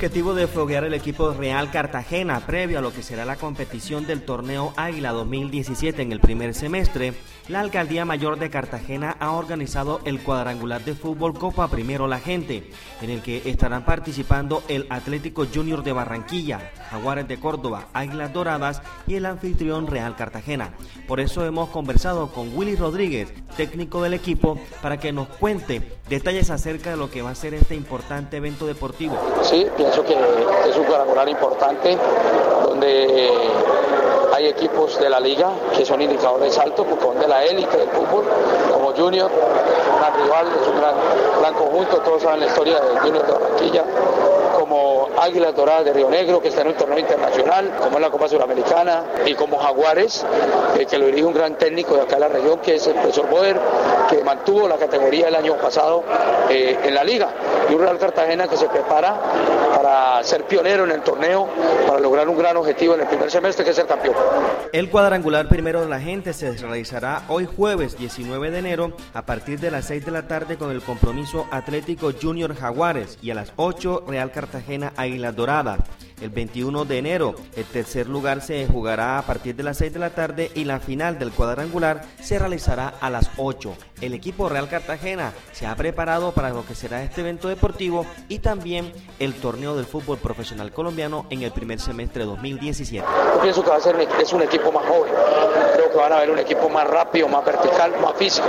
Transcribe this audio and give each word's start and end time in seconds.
objetivo 0.00 0.32
de 0.32 0.46
foguear 0.46 0.84
el 0.84 0.94
equipo 0.94 1.34
Real 1.34 1.70
Cartagena 1.70 2.40
previo 2.40 2.78
a 2.78 2.80
lo 2.80 2.90
que 2.90 3.02
será 3.02 3.26
la 3.26 3.36
competición 3.36 4.06
del 4.06 4.22
torneo 4.22 4.72
Águila 4.76 5.12
2017 5.12 6.00
en 6.00 6.10
el 6.10 6.20
primer 6.20 6.54
semestre, 6.54 7.12
la 7.48 7.60
Alcaldía 7.60 8.06
Mayor 8.06 8.38
de 8.38 8.48
Cartagena 8.48 9.14
ha 9.20 9.32
organizado 9.32 10.00
el 10.06 10.22
cuadrangular 10.22 10.82
de 10.86 10.94
fútbol 10.94 11.34
Copa 11.34 11.68
Primero 11.68 12.06
La 12.06 12.18
Gente, 12.18 12.70
en 13.02 13.10
el 13.10 13.20
que 13.20 13.42
estarán 13.44 13.84
participando 13.84 14.62
el 14.68 14.86
Atlético 14.88 15.46
Junior 15.52 15.82
de 15.82 15.92
Barranquilla, 15.92 16.70
Jaguares 16.90 17.28
de 17.28 17.38
Córdoba, 17.38 17.88
Águilas 17.92 18.32
Doradas 18.32 18.80
y 19.06 19.16
el 19.16 19.26
anfitrión 19.26 19.86
Real 19.86 20.16
Cartagena. 20.16 20.70
Por 21.06 21.20
eso 21.20 21.44
hemos 21.44 21.68
conversado 21.68 22.28
con 22.28 22.56
Willy 22.56 22.76
Rodríguez, 22.76 23.34
técnico 23.56 24.02
del 24.02 24.14
equipo, 24.14 24.58
para 24.80 24.98
que 24.98 25.12
nos 25.12 25.28
cuente 25.28 25.82
detalles 26.08 26.50
acerca 26.50 26.90
de 26.90 26.96
lo 26.96 27.10
que 27.10 27.22
va 27.22 27.30
a 27.30 27.34
ser 27.34 27.52
este 27.52 27.74
importante 27.74 28.38
evento 28.38 28.66
deportivo. 28.66 29.18
Sí, 29.42 29.66
pienso 29.90 30.04
que 30.04 30.70
es 30.70 30.76
un 30.76 30.84
cuadrangular 30.84 31.28
importante 31.28 31.98
donde 32.64 33.28
hay 34.32 34.46
equipos 34.46 34.98
de 35.00 35.10
la 35.10 35.18
liga 35.18 35.50
que 35.76 35.84
son 35.84 36.00
indicadores 36.00 36.56
altos 36.58 36.86
porque 36.88 37.04
son 37.04 37.18
de 37.18 37.26
la 37.26 37.44
élite 37.44 37.76
del 37.76 37.88
fútbol, 37.88 38.24
Junior, 38.96 39.30
un 39.30 40.00
gran 40.00 40.14
rival, 40.22 40.46
es 40.60 40.68
un 40.68 40.80
gran, 41.40 41.54
conjunto, 41.54 41.96
todos 41.98 42.22
saben 42.22 42.40
la 42.40 42.46
historia 42.46 42.80
del 42.80 42.98
Junior 43.00 43.26
de 43.26 43.32
Barranquilla, 43.32 43.84
como 44.58 45.08
Águilas 45.18 45.54
Doradas 45.54 45.84
de 45.84 45.92
Río 45.92 46.08
Negro, 46.08 46.40
que 46.40 46.48
está 46.48 46.62
en 46.62 46.68
un 46.68 46.74
torneo 46.74 46.98
internacional, 46.98 47.72
como 47.80 47.96
es 47.96 48.02
la 48.02 48.10
Copa 48.10 48.28
Suramericana, 48.28 49.04
y 49.26 49.34
como 49.34 49.58
Jaguares, 49.58 50.24
eh, 50.78 50.86
que 50.86 50.98
lo 50.98 51.06
dirige 51.06 51.24
un 51.24 51.34
gran 51.34 51.56
técnico 51.56 51.94
de 51.94 52.02
acá 52.02 52.16
de 52.16 52.20
la 52.20 52.28
región, 52.28 52.58
que 52.60 52.76
es 52.76 52.86
el 52.86 52.94
profesor 52.94 53.28
Boder, 53.28 53.60
que 54.08 54.22
mantuvo 54.22 54.68
la 54.68 54.76
categoría 54.76 55.28
el 55.28 55.34
año 55.34 55.56
pasado 55.56 56.04
eh, 56.48 56.78
en 56.84 56.94
la 56.94 57.04
liga, 57.04 57.28
y 57.68 57.74
un 57.74 57.80
Real 57.80 57.98
Cartagena 57.98 58.46
que 58.48 58.56
se 58.56 58.68
prepara 58.68 59.18
para 59.74 60.22
ser 60.22 60.44
pionero 60.44 60.84
en 60.84 60.92
el 60.92 61.02
torneo, 61.02 61.48
para 61.86 62.00
lograr 62.00 62.28
un 62.28 62.38
gran 62.38 62.56
objetivo 62.56 62.94
en 62.94 63.00
el 63.00 63.06
primer 63.06 63.30
semestre, 63.30 63.64
que 63.64 63.70
es 63.70 63.76
ser 63.76 63.86
campeón. 63.86 64.14
El 64.72 64.90
cuadrangular 64.90 65.48
primero 65.48 65.80
de 65.80 65.88
la 65.88 66.00
gente 66.00 66.32
se 66.32 66.52
realizará 66.52 67.22
hoy 67.28 67.48
jueves 67.56 67.98
19 67.98 68.50
de 68.50 68.58
enero 68.58 68.79
a 69.14 69.26
partir 69.26 69.60
de 69.60 69.70
las 69.70 69.86
6 69.86 70.06
de 70.06 70.10
la 70.10 70.26
tarde 70.28 70.56
con 70.56 70.70
el 70.70 70.80
compromiso 70.80 71.46
Atlético 71.50 72.12
Junior 72.20 72.54
Jaguares 72.54 73.18
y 73.22 73.30
a 73.30 73.34
las 73.34 73.52
8 73.56 74.04
Real 74.06 74.32
Cartagena 74.32 74.92
Águila 74.96 75.32
Dorada 75.32 75.84
el 76.20 76.30
21 76.30 76.84
de 76.84 76.98
enero. 76.98 77.34
El 77.56 77.64
tercer 77.64 78.08
lugar 78.08 78.40
se 78.40 78.66
jugará 78.66 79.18
a 79.18 79.22
partir 79.22 79.54
de 79.54 79.62
las 79.62 79.78
6 79.78 79.92
de 79.92 79.98
la 79.98 80.10
tarde 80.10 80.50
y 80.54 80.64
la 80.64 80.80
final 80.80 81.18
del 81.18 81.32
cuadrangular 81.32 82.02
se 82.20 82.38
realizará 82.38 82.94
a 83.00 83.10
las 83.10 83.30
8. 83.36 83.74
El 84.00 84.14
equipo 84.14 84.48
Real 84.48 84.68
Cartagena 84.68 85.32
se 85.52 85.66
ha 85.66 85.76
preparado 85.76 86.32
para 86.32 86.50
lo 86.50 86.64
que 86.64 86.74
será 86.74 87.02
este 87.02 87.20
evento 87.20 87.48
deportivo 87.48 88.06
y 88.28 88.38
también 88.38 88.92
el 89.18 89.34
torneo 89.34 89.76
del 89.76 89.84
fútbol 89.84 90.18
profesional 90.18 90.72
colombiano 90.72 91.26
en 91.30 91.42
el 91.42 91.52
primer 91.52 91.80
semestre 91.80 92.22
de 92.22 92.30
2017. 92.30 93.06
Yo 93.34 93.40
pienso 93.42 93.62
que 93.62 93.70
va 93.70 93.76
a 93.76 93.80
ser 93.80 93.96
es 94.00 94.32
un 94.32 94.42
equipo 94.42 94.72
más 94.72 94.86
joven. 94.86 95.12
Creo 95.74 95.90
que 95.90 95.96
van 95.96 96.12
a 96.12 96.20
ver 96.20 96.30
un 96.30 96.38
equipo 96.38 96.68
más 96.68 96.86
rápido, 96.86 97.28
más 97.28 97.44
vertical, 97.44 97.92
más 98.00 98.14
físico. 98.14 98.46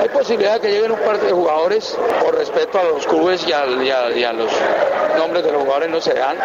Hay 0.00 0.08
posibilidad 0.08 0.54
de 0.54 0.60
que 0.60 0.72
lleguen 0.72 0.92
un 0.92 1.00
par 1.00 1.20
de 1.20 1.30
jugadores 1.30 1.96
por 2.22 2.34
respeto 2.36 2.78
a 2.78 2.84
los 2.84 3.06
clubes 3.06 3.46
y 3.46 3.52
a, 3.52 3.66
y 3.66 4.24
a 4.24 4.32
los 4.32 4.50
nombres 5.16 5.44
de 5.44 5.52
los 5.52 5.62
jugadores 5.62 5.90
no 5.90 6.00
se 6.00 6.14
dan 6.14 6.36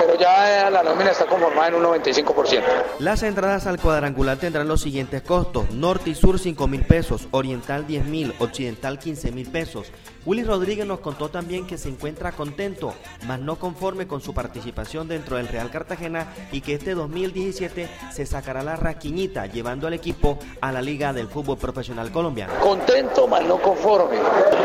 pero 0.00 0.18
ya 0.18 0.70
la 0.70 0.82
nómina 0.82 1.10
está 1.10 1.26
conformada 1.26 1.68
en 1.68 1.74
un 1.74 1.84
95%. 1.84 2.62
Las 2.98 3.22
entradas 3.22 3.66
al 3.66 3.80
cuadrangular 3.80 4.38
tendrán 4.38 4.68
los 4.68 4.80
siguientes 4.80 5.22
costos: 5.22 5.70
norte 5.70 6.10
y 6.10 6.14
sur 6.14 6.38
5 6.38 6.66
mil 6.68 6.84
pesos, 6.84 7.28
oriental 7.30 7.86
10 7.86 8.04
mil, 8.06 8.34
occidental 8.38 8.98
15 8.98 9.32
mil 9.32 9.50
pesos. 9.50 9.92
Willy 10.24 10.44
Rodríguez 10.44 10.86
nos 10.86 11.00
contó 11.00 11.30
también 11.30 11.66
que 11.66 11.76
se 11.76 11.88
encuentra 11.88 12.30
contento, 12.30 12.94
mas 13.26 13.40
no 13.40 13.56
conforme 13.56 14.06
con 14.06 14.20
su 14.20 14.32
participación 14.32 15.08
dentro 15.08 15.36
del 15.36 15.48
Real 15.48 15.68
Cartagena 15.68 16.28
y 16.52 16.60
que 16.60 16.74
este 16.74 16.94
2017 16.94 17.88
se 18.12 18.26
sacará 18.26 18.62
la 18.62 18.76
raquiñita 18.76 19.46
llevando 19.46 19.88
al 19.88 19.94
equipo 19.94 20.38
a 20.60 20.70
la 20.70 20.80
Liga 20.80 21.12
del 21.12 21.26
Fútbol 21.26 21.58
Profesional 21.58 22.12
Colombiano. 22.12 22.52
Contento, 22.60 23.26
mas 23.26 23.44
no 23.44 23.60
conforme, 23.60 24.18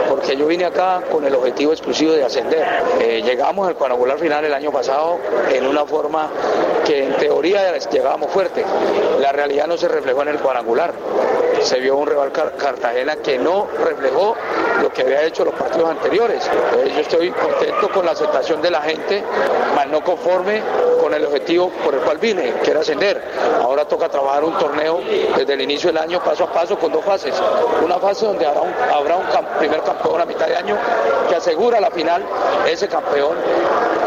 porque 0.08 0.38
yo 0.38 0.46
vine 0.46 0.66
acá 0.66 1.02
con 1.12 1.26
el 1.26 1.34
objetivo 1.34 1.72
exclusivo 1.72 2.12
de 2.12 2.24
ascender. 2.24 2.68
Eh, 3.02 3.24
llegamos 3.26 3.68
al 3.68 3.76
cuadrangular 3.76 4.20
final 4.20 4.46
el 4.46 4.54
año 4.54 4.72
pasado 4.72 5.17
en 5.52 5.66
una 5.66 5.86
forma 5.86 6.30
que 6.86 7.06
en 7.06 7.18
teoría 7.18 7.78
llegábamos 7.78 8.32
fuerte. 8.32 8.64
La 9.20 9.32
realidad 9.32 9.68
no 9.68 9.78
se 9.78 9.88
reflejó 9.88 10.22
en 10.24 10.30
el 10.30 10.40
cuadrangular. 10.40 10.94
Se 11.62 11.80
vio 11.80 11.98
un 11.98 12.08
Real 12.08 12.32
Cartagena 12.32 13.16
que 13.18 13.38
no 13.38 13.68
reflejó 13.84 14.36
lo 14.82 14.92
que 14.92 15.02
había 15.02 15.24
hecho 15.24 15.44
los 15.44 15.56
partidos 15.56 15.90
anteriores. 15.90 16.50
yo 16.94 17.02
estoy 17.02 17.32
contento 17.32 17.90
con 17.90 18.06
la 18.06 18.12
aceptación 18.12 18.62
de 18.62 18.72
la 18.72 18.82
gente, 18.82 19.24
mas 19.76 19.88
no 19.88 20.04
conforme 20.04 20.62
con 21.02 21.14
el 21.14 21.26
objetivo 21.26 21.70
por 21.84 21.94
el 21.94 22.02
cual 22.02 22.18
vine, 22.18 22.54
que 22.64 22.72
era 22.72 22.82
ascender. 22.82 23.22
Ahora 23.62 23.86
toca 23.86 24.10
trabajar 24.10 24.44
un 24.44 24.58
torneo 24.58 25.00
desde 25.36 25.54
el 25.54 25.62
inicio 25.62 25.92
del 25.92 25.98
año, 25.98 26.24
paso 26.24 26.46
a 26.46 26.54
paso, 26.54 26.78
con 26.78 26.92
dos 26.92 27.04
fases. 27.04 27.34
Una 27.84 27.98
fase 27.98 28.26
donde 28.26 28.46
habrá 28.46 28.62
un, 28.62 28.74
habrá 28.94 29.18
un 29.18 29.26
primer 29.60 29.82
campeón 29.82 30.22
a 30.22 30.26
mitad 30.26 30.48
de 30.48 30.56
año 30.56 30.78
que 31.30 31.36
asegura 31.36 31.80
la 31.80 31.92
final, 31.92 32.24
ese 32.68 32.88
campeón. 32.88 33.36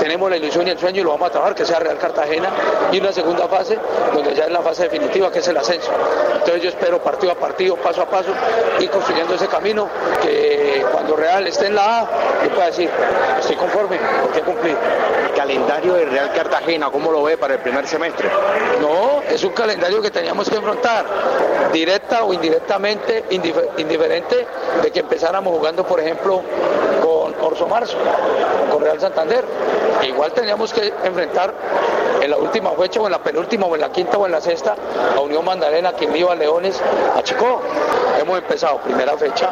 Tenemos 0.01 0.31
la 0.31 0.39
ilusión 0.39 0.67
y 0.67 0.71
el 0.71 0.79
sueño 0.79 1.03
y 1.03 1.05
lo 1.05 1.11
vamos 1.11 1.29
a 1.29 1.33
trabajar, 1.33 1.55
que 1.55 1.65
sea 1.65 1.79
Real 1.79 1.99
Cartagena. 1.99 2.49
Y 2.91 2.99
una 2.99 3.13
segunda 3.13 3.47
fase, 3.47 3.79
donde 4.15 4.35
ya 4.35 4.45
es 4.45 4.51
la 4.51 4.63
fase 4.63 4.85
definitiva, 4.85 5.31
que 5.31 5.41
es 5.41 5.49
el 5.49 5.57
ascenso. 5.57 5.91
Entonces 6.33 6.63
yo 6.63 6.69
espero 6.71 7.03
partido 7.03 7.33
a 7.33 7.35
partido, 7.35 7.77
paso 7.77 8.03
a 8.03 8.07
paso, 8.07 8.31
ir 8.79 8.91
construyendo 8.91 9.35
ese 9.35 9.47
camino 9.47 9.89
que 10.23 10.85
cuando 10.91 11.15
Real 11.17 11.47
esté 11.47 11.67
en 11.67 11.75
la 11.75 12.01
A, 12.01 12.09
yo 12.43 12.51
pueda 12.51 12.67
decir, 12.67 12.91
estoy 13.39 13.57
conforme, 13.57 14.01
porque 14.23 14.41
cumplir. 14.41 14.77
calendario 15.37 15.95
de 15.95 16.05
Real 16.07 16.33
Cartagena, 16.33 16.91
¿cómo 16.91 17.11
lo 17.11 17.23
ve 17.23 17.37
para 17.37 17.55
el 17.55 17.61
primer 17.61 17.87
semestre? 17.87 18.29
No, 18.81 19.23
es 19.29 19.43
un 19.45 19.53
calendario 19.53 20.03
que 20.03 20.11
teníamos 20.11 20.49
que 20.49 20.57
enfrentar, 20.57 21.05
directa 21.73 22.25
o 22.25 22.33
indirectamente, 22.33 23.25
indiferente 23.31 24.47
de 24.83 24.91
que 24.91 25.01
empezáramos 25.01 25.57
jugando, 25.57 25.87
por 25.87 26.01
ejemplo, 26.01 26.43
Marzo, 27.67 27.97
con 28.71 28.83
Real 28.83 29.01
Santander. 29.01 29.45
igual 30.07 30.33
teníamos 30.33 30.73
que 30.73 30.93
enfrentar 31.05 31.53
en 32.23 32.31
la 32.31 32.37
última 32.37 32.71
fecha 32.73 33.01
o 33.01 33.07
en 33.07 33.13
la 33.13 33.23
penúltima 33.23 33.67
o 33.67 33.75
en 33.75 33.81
la 33.81 33.91
quinta 33.91 34.19
o 34.19 34.27
en 34.27 34.33
la 34.33 34.41
sexta 34.41 34.77
a 35.17 35.21
Unión 35.21 35.45
Magdalena, 35.45 35.93
Quindío, 35.93 36.31
a 36.31 36.35
Leones, 36.35 36.81
a 37.17 37.23
Chico. 37.23 37.61
Hemos 38.21 38.37
empezado 38.37 38.77
primera 38.83 39.17
fecha 39.17 39.51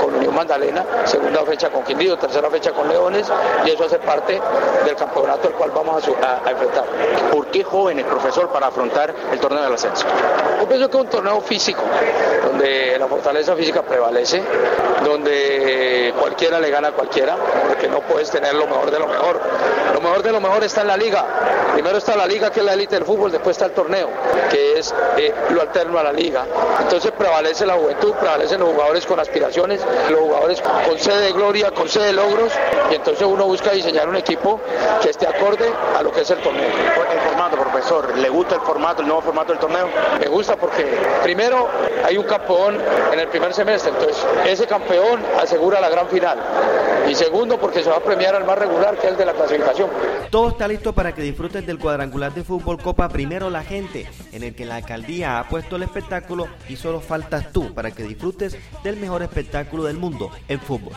con 0.00 0.14
Unión 0.14 0.32
Magdalena, 0.32 0.84
segunda 1.04 1.42
fecha 1.44 1.68
con 1.68 1.82
Quindío, 1.82 2.16
tercera 2.16 2.48
fecha 2.48 2.70
con 2.70 2.88
Leones 2.88 3.26
y 3.66 3.70
eso 3.70 3.86
hace 3.86 3.98
parte 3.98 4.40
del 4.84 4.94
campeonato 4.94 5.48
al 5.48 5.54
cual 5.54 5.72
vamos 5.74 6.04
a, 6.22 6.48
enfrentar. 6.48 6.84
¿Por 7.32 7.48
qué 7.48 7.64
jóvenes, 7.64 8.04
profesor, 8.04 8.50
para 8.50 8.68
afrontar 8.68 9.12
el 9.32 9.40
torneo 9.40 9.64
del 9.64 9.74
ascenso? 9.74 10.06
Yo 10.60 10.68
pienso 10.68 10.88
que 10.88 10.96
es 10.96 11.02
un 11.02 11.10
torneo 11.10 11.40
físico, 11.40 11.82
donde 12.46 12.96
la 13.00 13.08
fortaleza 13.08 13.56
física 13.56 13.82
prevalece, 13.82 14.40
donde 15.04 16.14
cualquiera 16.18 16.60
le 16.60 16.70
gana 16.70 16.88
a 16.88 16.92
cualquiera, 16.92 17.36
porque 17.66 17.88
no 17.88 18.00
puedes 18.02 18.30
tener 18.30 18.54
lo 18.54 18.68
mejor 18.68 18.92
de 18.92 18.98
lo 19.00 19.08
mejor. 19.08 19.40
Lo 19.92 20.00
mejor 20.00 20.22
de 20.22 20.32
lo 20.32 20.40
mejor 20.40 20.62
está 20.62 20.82
en 20.82 20.88
la 20.88 20.96
liga. 20.96 21.24
Primero 21.72 21.98
está 21.98 22.14
la 22.16 22.26
liga, 22.26 22.50
que 22.50 22.60
es 22.60 22.66
la 22.66 22.74
élite 22.74 22.94
del 22.94 23.04
fútbol, 23.04 23.32
después 23.32 23.56
está 23.56 23.66
el 23.66 23.72
torneo, 23.72 24.08
que 24.50 24.78
es 24.78 24.94
eh, 25.16 25.34
lo 25.50 25.60
alterno 25.60 25.98
a 25.98 26.04
la 26.04 26.12
liga. 26.12 26.46
Entonces 26.80 27.10
prevalece 27.12 27.66
la 27.66 27.74
juventud, 27.74 28.03
prevalecen 28.12 28.60
los 28.60 28.70
jugadores 28.70 29.06
con 29.06 29.20
aspiraciones, 29.20 29.80
los 30.10 30.20
jugadores 30.20 30.60
con 30.60 30.98
sede 30.98 31.20
de 31.22 31.32
gloria, 31.32 31.70
con 31.70 31.88
sede 31.88 32.06
de 32.06 32.12
logros, 32.12 32.52
y 32.90 32.94
entonces 32.94 33.26
uno 33.26 33.44
busca 33.46 33.72
diseñar 33.72 34.08
un 34.08 34.16
equipo 34.16 34.60
que 35.02 35.10
esté 35.10 35.26
acorde 35.26 35.70
a 35.96 36.02
lo 36.02 36.12
que 36.12 36.20
es 36.22 36.30
el 36.30 36.38
torneo. 36.38 36.68
El 37.12 37.20
formato, 37.20 37.56
profesor, 37.56 38.16
¿le 38.16 38.28
gusta 38.28 38.56
el 38.56 38.60
formato, 38.62 39.02
el 39.02 39.08
nuevo 39.08 39.22
formato 39.22 39.52
del 39.52 39.60
torneo? 39.60 39.88
Me 40.18 40.26
gusta 40.26 40.56
porque 40.56 40.84
primero 41.22 41.68
hay 42.04 42.16
un 42.16 42.24
campeón 42.24 42.78
en 43.12 43.20
el 43.20 43.28
primer 43.28 43.54
semestre, 43.54 43.90
entonces 43.90 44.24
ese 44.46 44.66
campeón 44.66 45.22
asegura 45.40 45.80
la 45.80 45.88
gran 45.88 46.08
final. 46.08 46.38
Y 47.08 47.14
segundo 47.14 47.58
porque 47.58 47.82
se 47.82 47.90
va 47.90 47.96
a 47.96 48.00
premiar 48.00 48.34
al 48.34 48.44
más 48.44 48.58
regular, 48.58 48.96
que 48.96 49.06
es 49.06 49.12
el 49.12 49.18
de 49.18 49.26
la 49.26 49.32
clasificación. 49.32 49.90
Todo 50.30 50.48
está 50.48 50.66
listo 50.66 50.92
para 50.92 51.14
que 51.14 51.22
disfruten 51.22 51.66
del 51.66 51.78
cuadrangular 51.78 52.32
de 52.32 52.42
fútbol 52.42 52.80
Copa 52.80 53.08
Primero 53.08 53.50
la 53.50 53.62
Gente, 53.62 54.08
en 54.32 54.42
el 54.42 54.54
que 54.54 54.64
la 54.64 54.76
alcaldía 54.76 55.38
ha 55.38 55.48
puesto 55.48 55.76
el 55.76 55.82
espectáculo 55.82 56.48
y 56.68 56.76
solo 56.76 57.00
faltas 57.00 57.52
tú 57.52 57.74
para 57.74 57.90
que 57.90 58.02
disfrutes 58.02 58.56
del 58.82 58.96
mejor 58.96 59.22
espectáculo 59.22 59.84
del 59.84 59.96
mundo, 59.96 60.30
el 60.48 60.58
fútbol. 60.58 60.92